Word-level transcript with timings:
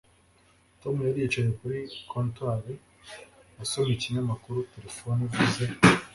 tom 0.81 0.95
yari 1.07 1.19
yicaye 1.23 1.49
kuri 1.59 1.77
comptoir 2.11 2.65
asoma 3.63 3.91
ikinyamakuru 3.95 4.59
telefone 4.73 5.19
ivuze 5.29 5.63